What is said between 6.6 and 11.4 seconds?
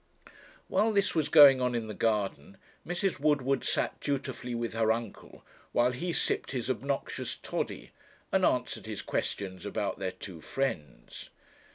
obnoxious toddy, and answered his questions about their two friends.